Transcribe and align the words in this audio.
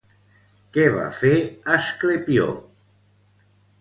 Què 0.77 0.85
va 0.95 1.03
fer 1.19 1.33
Asclepió? 1.75 2.49